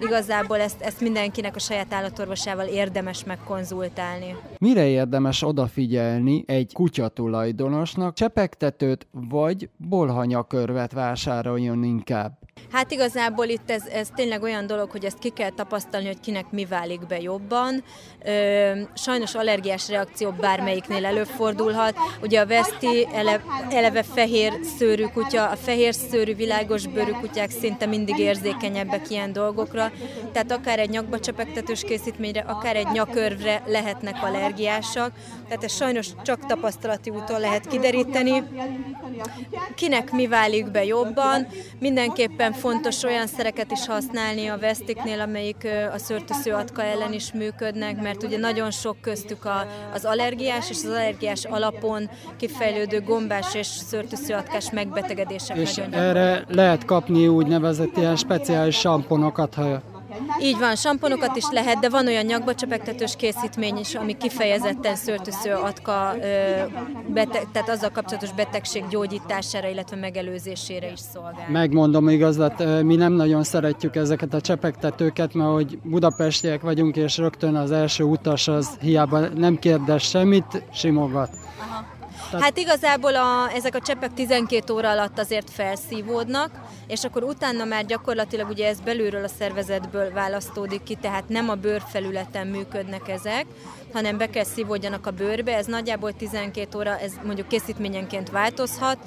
[0.00, 4.36] Igazából ezt, ezt mindenkinek a saját állatorvosával érdemes megkonzultálni.
[4.58, 12.39] Mire érdemes odafigyelni egy kutyatulajdonosnak, csepegtetőt vagy bolhanyakörvet vásároljon inkább?
[12.72, 16.50] Hát igazából itt ez, ez tényleg olyan dolog, hogy ezt ki kell tapasztalni, hogy kinek
[16.50, 17.84] mi válik be jobban.
[18.24, 21.94] Ö, sajnos allergiás reakció bármelyiknél előfordulhat.
[22.22, 27.86] Ugye a veszti eleve, eleve fehér szőrű kutya, a fehér szőrű világos bőrű kutyák szinte
[27.86, 29.92] mindig érzékenyebbek ilyen dolgokra.
[30.32, 35.12] Tehát akár egy nyakba csepegtetős készítményre, akár egy nyakörvre lehetnek allergiásak.
[35.48, 38.42] Tehát ez sajnos csak tapasztalati úton lehet kideríteni.
[39.74, 41.46] Kinek mi válik be jobban,
[41.78, 47.32] mindenképpen mindenképpen fontos olyan szereket is használni a vesztiknél, amelyik a szőrtűsző atka ellen is
[47.32, 53.54] működnek, mert ugye nagyon sok köztük a, az allergiás és az allergiás alapon kifejlődő gombás
[53.54, 59.89] és szőrtűsző atkás megbetegedések és nagyon erre lehet kapni úgynevezett ilyen speciális samponokat, ha
[60.40, 65.52] így van, samponokat is lehet, de van olyan nyakba csepegtetős készítmény is, ami kifejezetten szőrtűsző
[65.52, 66.14] atka,
[67.06, 71.48] beteg, tehát azzal kapcsolatos betegség gyógyítására, illetve megelőzésére is szolgál.
[71.48, 77.54] Megmondom igazat, mi nem nagyon szeretjük ezeket a csepegtetőket, mert hogy budapestiek vagyunk, és rögtön
[77.54, 81.30] az első utas az hiába nem kérdez semmit, simogat.
[81.60, 81.84] Aha.
[82.30, 82.44] Tehát...
[82.44, 86.50] Hát igazából a, ezek a cseppek 12 óra alatt azért felszívódnak,
[86.86, 91.54] és akkor utána már gyakorlatilag ugye ez belülről a szervezetből választódik ki, tehát nem a
[91.54, 93.46] bőrfelületen működnek ezek,
[93.92, 98.98] hanem be kell szívódjanak a bőrbe, ez nagyjából 12 óra, ez mondjuk készítményenként változhat,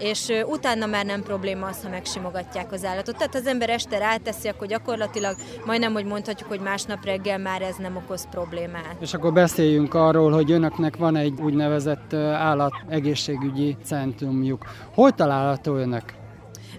[0.00, 3.16] és utána már nem probléma az, ha megsimogatják az állatot.
[3.16, 5.36] Tehát az ember este ráteszi, akkor gyakorlatilag
[5.66, 8.96] majdnem, hogy mondhatjuk, hogy másnap reggel már ez nem okoz problémát.
[9.00, 14.64] És akkor beszéljünk arról, hogy önöknek van egy úgynevezett állat egészségügyi centrumjuk.
[14.94, 16.04] Hol található önök?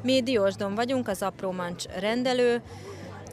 [0.04, 2.62] Mi Diósdon vagyunk, az Apró Mancs rendelő,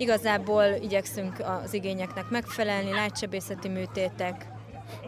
[0.00, 1.32] Igazából igyekszünk
[1.64, 4.46] az igényeknek megfelelni, látsebészeti műtétek,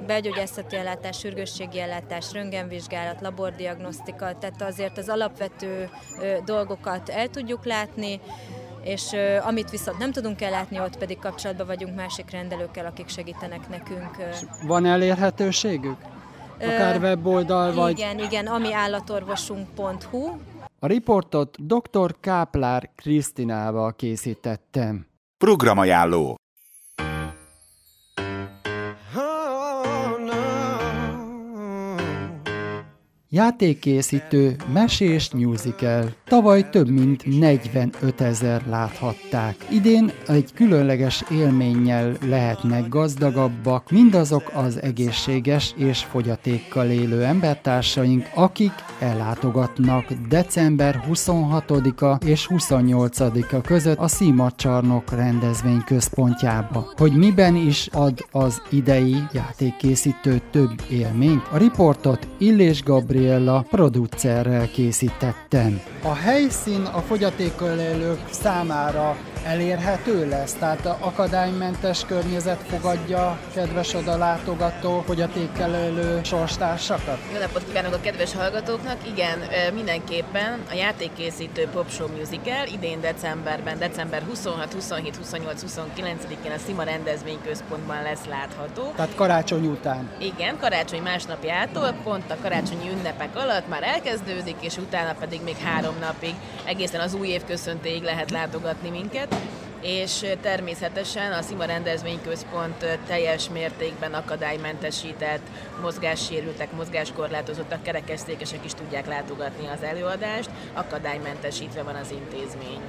[0.06, 5.88] belgyógyászati ellátás, sürgősségi ellátás, röntgenvizsgálat, labordiagnosztika, tehát azért az alapvető
[6.44, 8.20] dolgokat el tudjuk látni,
[8.82, 9.12] és
[9.42, 14.16] amit viszont nem tudunk ellátni, ott pedig kapcsolatban vagyunk másik rendelőkkel, akik segítenek nekünk.
[14.66, 15.96] Van elérhetőségük?
[16.60, 17.98] Akár weboldal, vagy...
[17.98, 20.28] Igen, igen, ami állatorvosunk.hu.
[20.78, 22.14] A riportot dr.
[22.20, 25.06] Káplár Krisztinával készítettem.
[25.38, 26.38] Programajánló
[33.32, 36.14] Játékkészítő, mesés musical.
[36.30, 39.54] Tavaly több mint 45 ezer láthatták.
[39.70, 50.12] Idén egy különleges élménnyel lehetnek gazdagabbak mindazok az egészséges és fogyatékkal élő embertársaink, akik ellátogatnak
[50.28, 56.92] december 26-a és 28-a között a Szímacsarnok rendezvény központjába.
[56.96, 61.42] Hogy miben is ad az idei játékkészítő több élményt?
[61.52, 65.80] A riportot Illés Gabriel Gabriella producerrel készítettem.
[66.02, 70.52] A helyszín a fogyatékkal élők számára elérhető lesz?
[70.52, 77.18] Tehát akadálymentes környezet fogadja kedves oda látogató fogyatékkal élő sorstársakat?
[77.32, 78.96] Jó napot kívánok a kedves hallgatóknak!
[79.06, 79.38] Igen,
[79.74, 86.82] mindenképpen a játékkészítő Pop Show Musical idén decemberben, december 26, 27, 28, 29-én a Szima
[86.82, 88.92] rendezvényközpontban lesz látható.
[88.96, 90.10] Tehát karácsony után?
[90.18, 95.94] Igen, karácsony másnapjától, pont a karácsonyi ünnepek alatt már elkezdődik, és utána pedig még három
[96.00, 99.29] napig egészen az új év köszöntéig lehet látogatni minket
[99.80, 105.42] és természetesen a Szima Rendezvényközpont teljes mértékben akadálymentesített,
[105.82, 112.80] mozgássérültek, mozgáskorlátozottak, kerekesszékesek is tudják látogatni az előadást, akadálymentesítve van az intézmény.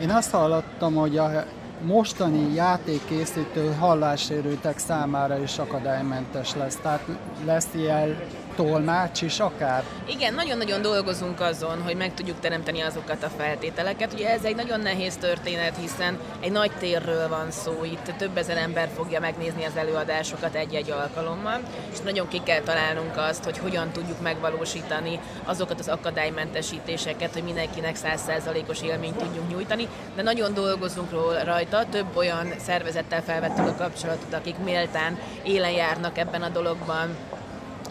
[0.00, 1.44] Én azt hallottam, hogy a
[1.82, 6.76] mostani játékkészítő hallássérültek számára is akadálymentes lesz.
[6.82, 7.06] Tehát
[7.44, 8.16] lesz ilyen
[8.54, 9.84] tolmács is akár?
[10.06, 14.12] Igen, nagyon-nagyon dolgozunk azon, hogy meg tudjuk teremteni azokat a feltételeket.
[14.12, 18.56] Ugye ez egy nagyon nehéz történet, hiszen egy nagy térről van szó, itt több ezer
[18.56, 21.60] ember fogja megnézni az előadásokat egy-egy alkalommal,
[21.92, 27.96] és nagyon ki kell találnunk azt, hogy hogyan tudjuk megvalósítani azokat az akadálymentesítéseket, hogy mindenkinek
[27.96, 31.10] százszerzalékos élményt tudjunk nyújtani, de nagyon dolgozunk
[31.44, 37.16] rajta, több olyan szervezettel felvettük a kapcsolatot, akik méltán élen járnak ebben a dologban,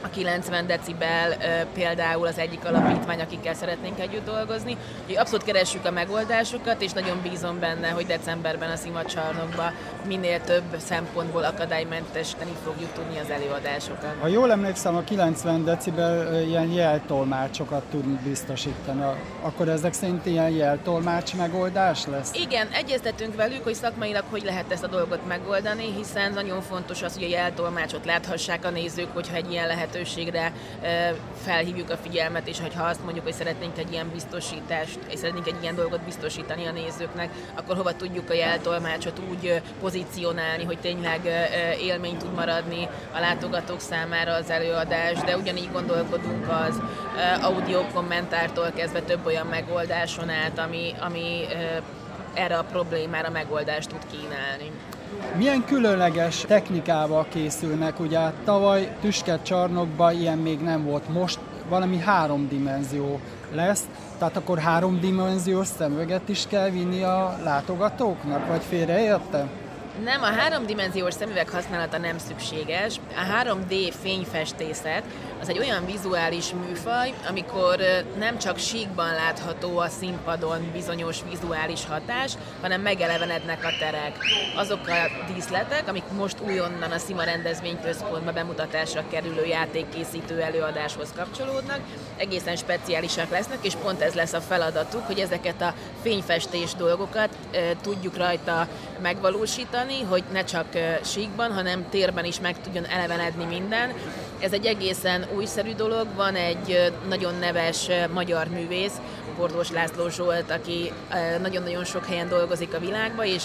[0.04, 1.38] a 90 decibel
[1.74, 4.78] például az egyik alapítvány, akikkel szeretnénk együtt dolgozni.
[5.02, 9.74] Úgyhogy abszolút keressük a megoldásokat, és nagyon bízom benne, hogy decemberben a szimacsarnokban
[10.08, 14.16] minél több szempontból akadálymentesíteni fogjuk tudni az előadásokat.
[14.20, 19.02] Ha jól emlékszem, a 90 decibel ilyen jeltolmácsokat tud biztosítani.
[19.42, 22.32] Akkor ezek szerint ilyen jeltolmács megoldás lesz?
[22.34, 27.14] Igen, egyeztetünk velük, hogy szakmailag hogy lehet ezt a dolgot megoldani, hiszen nagyon fontos az,
[27.14, 30.54] hogy a jeltolmácsot láthassák a nézők, hogyha egy ilyen lehet lehetőségre
[31.44, 35.62] felhívjuk a figyelmet, és hogyha azt mondjuk, hogy szeretnénk egy ilyen biztosítást, és szeretnénk egy
[35.62, 41.22] ilyen dolgot biztosítani a nézőknek, akkor hova tudjuk a jeltolmácsot úgy pozícionálni, hogy tényleg
[41.82, 46.82] élmény tud maradni a látogatók számára az előadás, de ugyanígy gondolkodunk az
[47.42, 51.46] audio kommentártól kezdve több olyan megoldáson át, ami, ami
[52.34, 54.72] erre a problémára megoldást tud kínálni.
[55.38, 58.00] Milyen különleges technikával készülnek?
[58.00, 61.10] Ugye tavaly Tüsket csarnokban ilyen még nem volt.
[61.10, 63.20] Most valami háromdimenzió
[63.54, 63.84] lesz,
[64.18, 69.48] tehát akkor háromdimenziós szemüveget is kell vinni a látogatóknak, vagy félreérte?
[70.02, 72.96] Nem, a háromdimenziós szemüveg használata nem szükséges.
[73.16, 75.04] A 3D fényfestészet
[75.42, 77.80] az egy olyan vizuális műfaj, amikor
[78.18, 84.18] nem csak síkban látható a színpadon bizonyos vizuális hatás, hanem megelevenednek a terek.
[84.56, 91.80] Azok a díszletek, amik most újonnan a Szima rendezvényközpontba bemutatásra kerülő játékkészítő előadáshoz kapcsolódnak,
[92.18, 97.60] egészen speciálisak lesznek, és pont ez lesz a feladatuk, hogy ezeket a fényfestés dolgokat e,
[97.82, 98.68] tudjuk rajta
[99.02, 100.66] megvalósítani, hogy ne csak
[101.04, 103.94] síkban, hanem térben is meg tudjon elevenedni minden.
[104.40, 108.94] Ez egy egészen újszerű dolog, van egy nagyon neves magyar művész,
[109.38, 110.92] Bordós László Zsolt, aki
[111.42, 113.44] nagyon-nagyon sok helyen dolgozik a világban, és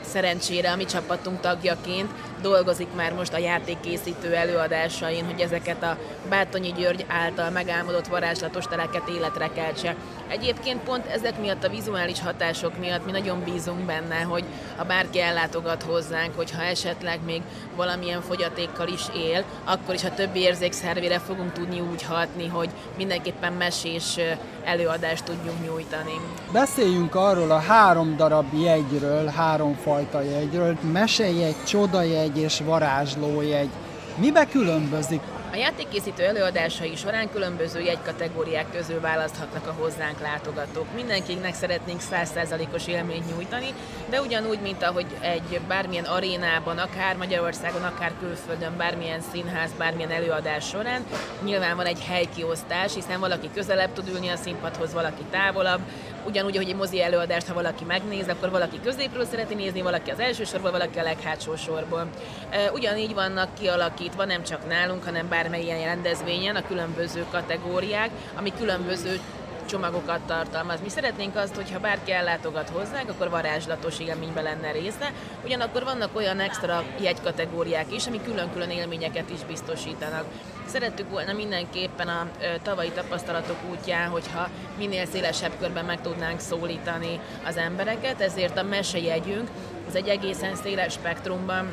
[0.00, 5.96] szerencsére a mi csapatunk tagjaként dolgozik már most a játékkészítő előadásain, hogy ezeket a
[6.28, 9.94] Bátonyi György által megálmodott varázslatos teleket életre keltse.
[10.28, 14.44] Egyébként pont ezek miatt a vizuális hatások miatt mi nagyon bízunk benne, hogy
[14.76, 17.42] ha bárki ellátogat hozzánk, hogyha esetleg még
[17.76, 23.52] valamilyen fogyatékkal is él, akkor is a többi érzékszervére fogunk tudni úgy hatni, hogy mindenképpen
[23.52, 24.18] mesés
[24.64, 26.20] előadást tudjunk nyújtani.
[26.52, 33.70] Beszéljünk arról a három darab jegyről, három fajta jegyről, mesejegy, csodajegy és varázslójegy.
[34.16, 35.20] Mibe különbözik
[35.52, 40.86] a játékkészítő előadásai során különböző jegykategóriák közül választhatnak a hozzánk látogatók.
[40.94, 43.74] Mindenkinek szeretnénk 100%-os élményt nyújtani,
[44.10, 50.68] de ugyanúgy, mint ahogy egy bármilyen arénában, akár Magyarországon, akár külföldön, bármilyen színház, bármilyen előadás
[50.68, 51.04] során,
[51.44, 55.80] nyilván van egy helykiosztás, hiszen valaki közelebb tud ülni a színpadhoz, valaki távolabb,
[56.26, 60.18] ugyanúgy, hogy egy mozi előadást, ha valaki megnéz, akkor valaki középről szereti nézni, valaki az
[60.18, 62.10] első sorból, valaki a leghátsó sorból.
[62.72, 69.20] Ugyanígy vannak kialakítva nem csak nálunk, hanem bármelyen rendezvényen a különböző kategóriák, ami különböző
[69.70, 70.80] csomagokat tartalmaz.
[70.80, 75.12] Mi szeretnénk azt, hogy ha bárki ellátogat hozzánk, akkor varázslatos élményben lenne része.
[75.44, 80.24] Ugyanakkor vannak olyan extra jegykategóriák is, ami külön-külön élményeket is biztosítanak.
[80.66, 82.28] Szerettük volna mindenképpen a
[82.62, 89.48] tavalyi tapasztalatok útján, hogyha minél szélesebb körben meg tudnánk szólítani az embereket, ezért a mesejegyünk
[89.88, 91.72] az egy egészen széles spektrumban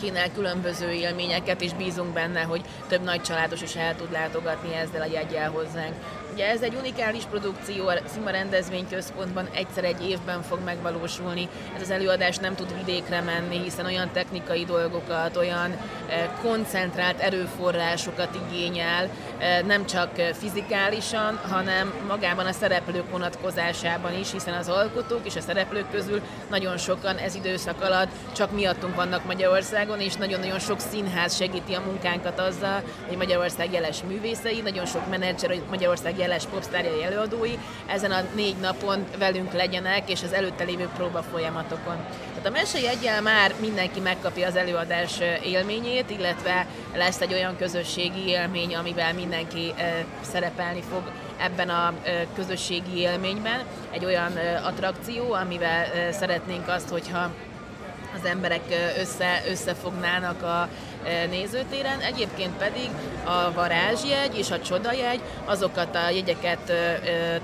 [0.00, 5.00] kínál különböző élményeket, és bízunk benne, hogy több nagy családos is el tud látogatni ezzel
[5.00, 5.94] a jegyel hozzánk.
[6.36, 11.48] Ugye ez egy unikális produkció, a Szima rendezvényközpontban egyszer egy évben fog megvalósulni.
[11.74, 18.38] Ez az előadás nem tud vidékre menni, hiszen olyan technikai dolgokat, olyan eh, koncentrált erőforrásokat
[18.48, 25.36] igényel, eh, nem csak fizikálisan, hanem magában a szereplők vonatkozásában is, hiszen az alkotók és
[25.36, 26.20] a szereplők közül
[26.50, 31.80] nagyon sokan ez időszak alatt csak miattunk vannak Magyarországon, és nagyon-nagyon sok színház segíti a
[31.80, 38.10] munkánkat azzal, hogy Magyarország jeles művészei, nagyon sok menedzser, hogy Magyarország jeles popsztárjai előadói ezen
[38.10, 41.96] a négy napon velünk legyenek, és az előtte lévő próba folyamatokon.
[42.28, 48.26] Tehát a mesei egyel már mindenki megkapja az előadás élményét, illetve lesz egy olyan közösségi
[48.26, 49.74] élmény, amivel mindenki
[50.20, 51.02] szerepelni fog
[51.38, 51.94] ebben a
[52.34, 53.62] közösségi élményben.
[53.90, 57.30] Egy olyan attrakció, amivel szeretnénk azt, hogyha
[58.18, 58.62] az emberek
[58.98, 60.68] össze, összefognának a
[61.30, 62.00] nézőtéren.
[62.00, 62.90] Egyébként pedig
[63.24, 66.72] a varázsjegy és a csodajegy azokat a jegyeket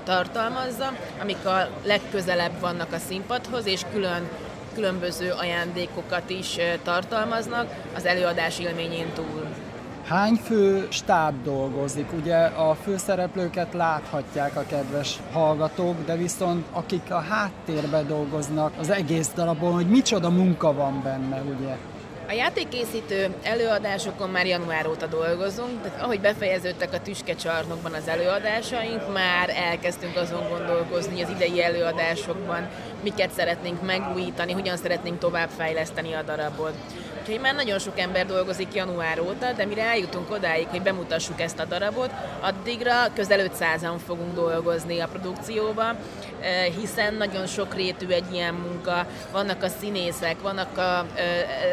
[0.03, 4.29] tartalmazza, amik a legközelebb vannak a színpadhoz, és külön
[4.73, 9.47] különböző ajándékokat is tartalmaznak az előadás élményén túl.
[10.07, 12.07] Hány fő stáb dolgozik?
[12.21, 19.29] Ugye a főszereplőket láthatják a kedves hallgatók, de viszont akik a háttérbe dolgoznak az egész
[19.35, 21.77] darabon, hogy micsoda munka van benne, ugye?
[22.27, 29.49] A játékkészítő előadásokon már január óta dolgozunk, de ahogy befejeződtek a tüskecsarnokban az előadásaink, már
[29.49, 32.69] elkezdtünk azon gondolkozni, az idei előadásokban
[33.01, 36.73] miket szeretnénk megújítani, hogyan szeretnénk továbbfejleszteni a darabot.
[37.23, 41.59] Úgyhogy már nagyon sok ember dolgozik január óta, de mire eljutunk odáig, hogy bemutassuk ezt
[41.59, 45.97] a darabot, addigra közel 500-an fogunk dolgozni a produkcióban,
[46.39, 49.07] eh, hiszen nagyon sok rétű egy ilyen munka.
[49.31, 51.25] Vannak a színészek, vannak a eh,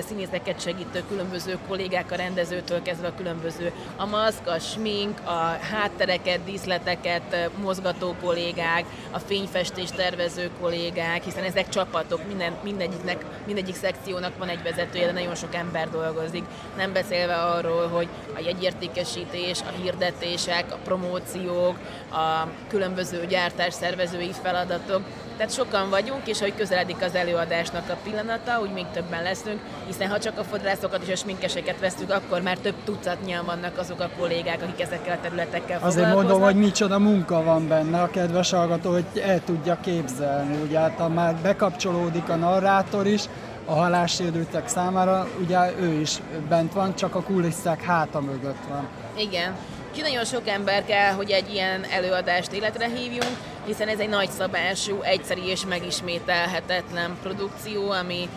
[0.08, 6.44] színészeket segítő különböző kollégák a rendezőtől kezdve a különböző a maszk, a smink, a háttereket,
[6.44, 14.38] díszleteket eh, mozgató kollégák, a fényfestés tervező kollégák, hiszen ezek csapatok, minden, mindegyiknek, mindegyik szekciónak
[14.38, 16.44] van egy vezetője, de nagyon sok ember dolgozik,
[16.76, 21.76] nem beszélve arról, hogy a jegyértékesítés, a hirdetések, a promóciók,
[22.12, 25.02] a különböző gyártás szervezői feladatok,
[25.40, 30.08] Tehát sokan vagyunk, és ahogy közeledik az előadásnak a pillanata, úgy még többen leszünk, hiszen
[30.08, 34.10] ha csak a fodrászokat és a sminkeseket vesztük, akkor már több tucatnyian vannak azok a
[34.18, 38.92] kollégák, akik ezekkel a területekkel Azért mondom, hogy micsoda munka van benne a kedves hallgató,
[38.92, 40.62] hogy el tudja képzelni.
[40.62, 43.22] Ugye hát már bekapcsolódik a narrátor is,
[43.70, 46.18] a halássérültek számára, ugye ő is
[46.48, 48.88] bent van, csak a kulisszák háta mögött van.
[49.16, 49.56] Igen.
[49.90, 54.30] Úgyhogy nagyon sok ember kell, hogy egy ilyen előadást életre hívjunk, hiszen ez egy nagy
[54.30, 58.28] szabású, egyszeri és megismételhetetlen produkció, ami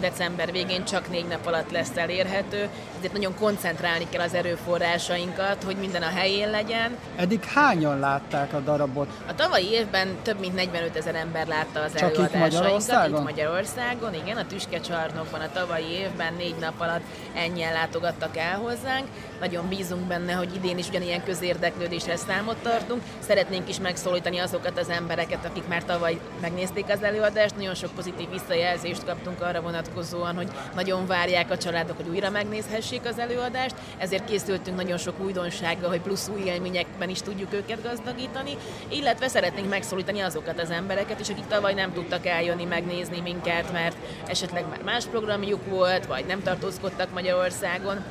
[0.00, 2.68] december végén csak négy nap alatt lesz elérhető,
[2.98, 6.96] ezért nagyon koncentrálni kell az erőforrásainkat, hogy minden a helyén legyen.
[7.16, 9.08] Eddig hányan látták a darabot?
[9.28, 12.50] A tavalyi évben több mint 45 ezer ember látta az Csak itt előadásainkat.
[12.50, 13.18] Magyarországon?
[13.18, 17.02] Itt Magyarországon, igen, a Tüskecsarnokban a tavalyi évben négy nap alatt
[17.34, 19.06] ennyien látogattak el hozzánk.
[19.40, 23.02] Nagyon bízunk benne, hogy idén is ugyanilyen közérdeklődésre számot tartunk.
[23.18, 27.56] Szeretnénk is megszólítani azokat az embereket, akik már tavaly megnézték az előadást.
[27.56, 29.87] Nagyon sok pozitív visszajelzést kaptunk arra vonatkozóan,
[30.36, 33.74] hogy nagyon várják a családok, hogy újra megnézhessék az előadást.
[33.98, 38.56] Ezért készültünk nagyon sok újdonsággal, hogy plusz új élményekben is tudjuk őket gazdagítani,
[38.88, 43.96] illetve szeretnénk megszólítani azokat az embereket is, akik tavaly nem tudtak eljönni megnézni minket, mert
[44.26, 48.04] esetleg már más programjuk volt, vagy nem tartózkodtak Magyarországon.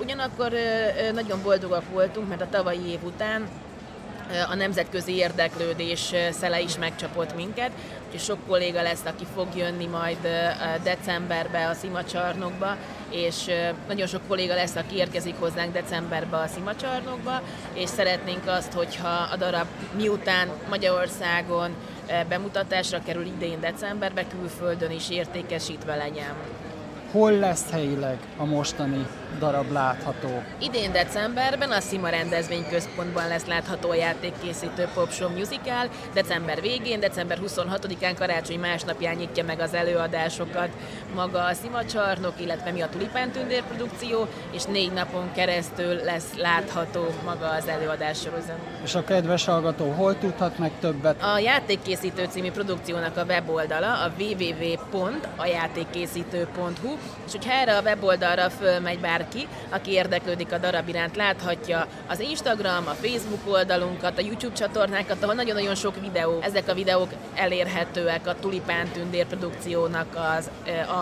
[0.00, 0.52] Ugyanakkor
[1.14, 3.48] nagyon boldogak voltunk, mert a tavalyi év után
[4.50, 7.70] a nemzetközi érdeklődés szele is megcsapott minket,
[8.06, 10.18] úgyhogy sok kolléga lesz, aki fog jönni majd
[10.82, 12.76] decemberbe a szimacsarnokba,
[13.10, 13.50] és
[13.88, 19.36] nagyon sok kolléga lesz, aki érkezik hozzánk decemberbe a szimacsarnokba, és szeretnénk azt, hogyha a
[19.36, 19.66] darab
[19.96, 21.74] miután Magyarországon
[22.28, 26.34] bemutatásra kerül idén decemberbe, külföldön is értékesítve legyen.
[27.12, 29.06] Hol lesz helyileg a mostani
[29.38, 30.42] darab látható?
[30.60, 37.38] Idén decemberben a Szima rendezvényközpontban lesz látható a játékkészítő Pop Show Musical, december végén, december
[37.46, 40.68] 26-án karácsony másnapján nyitja meg az előadásokat
[41.14, 46.34] maga a Szima csarnok, illetve mi a Tulipán Tündér produkció, és négy napon keresztül lesz
[46.36, 48.58] látható maga az előadás sorozat.
[48.84, 51.22] És a kedves hallgató hol tudhat meg többet?
[51.22, 59.46] A Játékkészítő című produkciónak a weboldala a www.ajátékkészítő.hu, és hogyha erre a weboldalra fölmegy bárki,
[59.70, 65.34] aki érdeklődik a darab iránt, láthatja az Instagram, a Facebook oldalunkat, a YouTube csatornákat, ahol
[65.34, 66.38] nagyon-nagyon sok videó.
[66.40, 70.06] Ezek a videók elérhetőek a Tulipán Tündér produkciónak
[70.36, 70.50] az,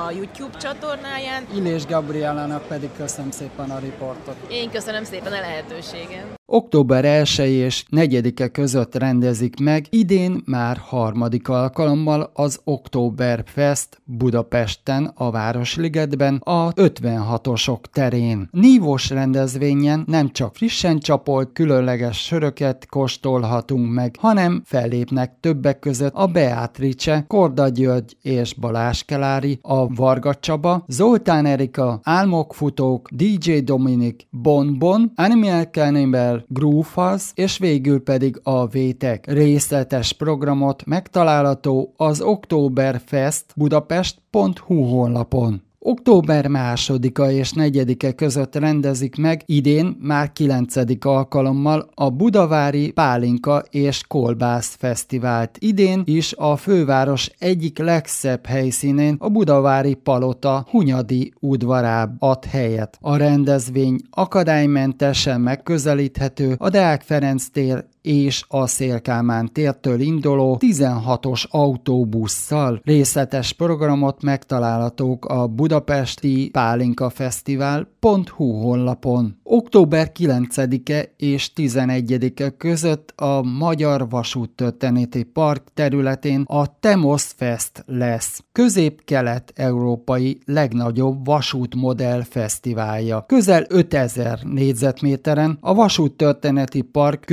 [0.07, 1.47] a YouTube csatornáján.
[1.55, 4.37] Illés Gabrielának pedig köszönöm szépen a riportot.
[4.49, 6.25] Én köszönöm szépen a lehetőséget.
[6.49, 15.31] Október 1 és 4-e között rendezik meg idén már harmadik alkalommal az Oktoberfest Budapesten a
[15.31, 18.49] Városligetben a 56-osok terén.
[18.53, 26.27] Nívós rendezvényen nem csak frissen csapolt különleges söröket kóstolhatunk meg, hanem fellépnek többek között a
[26.27, 35.13] Beatrice, Korda György és Balázs Kelári, a Varga Csaba, Zoltán Erika, Álmokfutók, DJ Dominik, Bonbon,
[35.17, 39.27] Animal Cannibal, Groovehaz, és végül pedig a Vétek.
[39.27, 45.66] Részletes programot megtalálható az Oktoberfest Budapest.hu honlapon.
[45.89, 54.01] Október másodika és negyedike között rendezik meg idén már kilencedik alkalommal a Budavári Pálinka és
[54.09, 55.57] Kolbász Fesztivált.
[55.59, 62.99] Idén is a főváros egyik legszebb helyszínén a Budavári Palota Hunyadi udvaráb ad helyet.
[63.01, 72.81] A rendezvény akadálymentesen megközelíthető a Deák Ferenc tér és a Szélkámán tértől induló 16-os autóbusszal.
[72.85, 79.37] Részletes programot megtalálhatók a budapesti Pálinka Fesztivál.hu honlapon.
[79.43, 88.45] Október 9-e és 11-e között a Magyar Vasúttörténeti Park területén a Temosz Fest lesz.
[88.53, 93.25] Közép-kelet-európai legnagyobb vasútmodell fesztiválja.
[93.27, 97.25] Közel 5000 négyzetméteren a Vasúttörténeti Park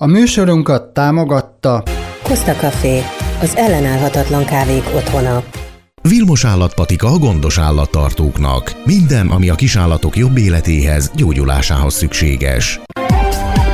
[0.02, 1.84] A műsorunkat támogatta
[2.24, 3.02] Costa Café,
[3.42, 5.44] az ellenállhatatlan kávék otthona.
[6.02, 8.72] Vilmos állatpatika a gondos állattartóknak.
[8.86, 12.80] Minden, ami a kisállatok jobb életéhez, gyógyulásához szükséges.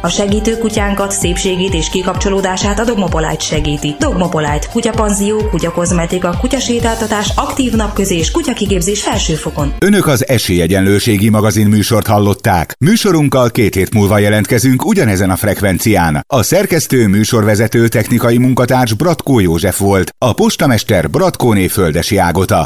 [0.04, 3.96] A segítő kutyánkat, szépségét és kikapcsolódását a Dogmopolite segíti.
[4.00, 9.74] Dogmopolite, kutyapanzió, kutyakozmetika, kutyasétáltatás, aktív napközés, kutyakigépzés felsőfokon.
[9.80, 12.76] Önök az Esélyegyenlőségi magazin műsort hallották.
[12.80, 16.24] Műsorunkkal két hét múlva jelentkezünk ugyanezen a frekvencián.
[16.28, 22.60] A szerkesztő, műsorvezető, technikai munkatárs Bratkó József volt, a postamester Bratkóné Földesi Ágota.